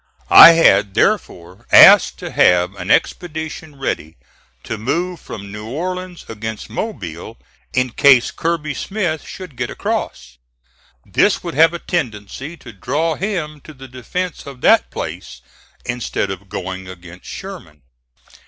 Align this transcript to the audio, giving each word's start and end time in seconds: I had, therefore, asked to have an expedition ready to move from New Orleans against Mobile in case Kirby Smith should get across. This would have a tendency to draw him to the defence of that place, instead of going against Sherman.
I 0.33 0.53
had, 0.53 0.95
therefore, 0.95 1.67
asked 1.71 2.17
to 2.17 2.31
have 2.31 2.75
an 2.75 2.89
expedition 2.89 3.77
ready 3.79 4.17
to 4.63 4.79
move 4.79 5.19
from 5.19 5.51
New 5.51 5.67
Orleans 5.67 6.25
against 6.27 6.71
Mobile 6.71 7.37
in 7.71 7.91
case 7.91 8.31
Kirby 8.31 8.73
Smith 8.73 9.23
should 9.23 9.55
get 9.55 9.69
across. 9.69 10.39
This 11.05 11.43
would 11.43 11.53
have 11.53 11.75
a 11.75 11.77
tendency 11.77 12.57
to 12.57 12.73
draw 12.73 13.13
him 13.13 13.61
to 13.63 13.75
the 13.75 13.87
defence 13.87 14.47
of 14.47 14.61
that 14.61 14.89
place, 14.89 15.41
instead 15.85 16.31
of 16.31 16.49
going 16.49 16.87
against 16.87 17.27
Sherman. 17.29 17.83